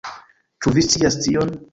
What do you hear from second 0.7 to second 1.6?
vi scias tion?